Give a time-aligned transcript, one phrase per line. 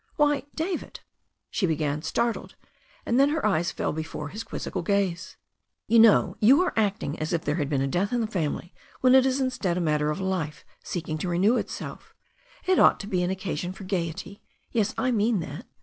[0.15, 1.01] "Why, David,"
[1.51, 2.55] she began, startled,
[3.05, 5.37] and then her eyes fell before his quizzical gaze.
[5.85, 8.73] "You know, you are acting as if there had been a death in the family,
[9.01, 12.15] when it is instead a matter of life seeking to renew itself.
[12.65, 14.41] It ought to be an occasion for gaiety.
[14.71, 15.67] Yes, I mean that.